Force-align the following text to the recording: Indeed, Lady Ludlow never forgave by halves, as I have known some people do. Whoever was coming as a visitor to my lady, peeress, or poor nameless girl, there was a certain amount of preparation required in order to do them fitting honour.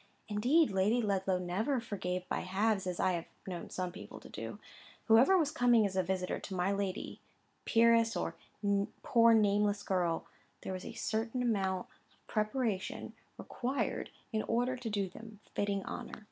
Indeed, 0.27 0.71
Lady 0.71 0.99
Ludlow 0.99 1.37
never 1.37 1.79
forgave 1.79 2.27
by 2.27 2.39
halves, 2.39 2.87
as 2.87 2.99
I 2.99 3.11
have 3.11 3.27
known 3.45 3.69
some 3.69 3.91
people 3.91 4.17
do. 4.17 4.57
Whoever 5.05 5.37
was 5.37 5.51
coming 5.51 5.85
as 5.85 5.95
a 5.95 6.01
visitor 6.01 6.39
to 6.39 6.55
my 6.55 6.71
lady, 6.71 7.19
peeress, 7.67 8.17
or 8.19 8.35
poor 9.03 9.35
nameless 9.35 9.83
girl, 9.83 10.25
there 10.61 10.73
was 10.73 10.85
a 10.85 10.93
certain 10.93 11.43
amount 11.43 11.85
of 12.15 12.25
preparation 12.25 13.13
required 13.37 14.09
in 14.33 14.41
order 14.41 14.75
to 14.75 14.89
do 14.89 15.07
them 15.07 15.39
fitting 15.53 15.85
honour. 15.85 16.19